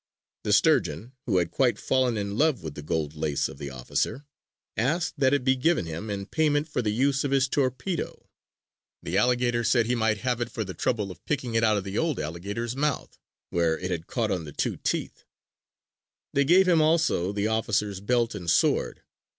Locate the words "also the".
16.81-17.45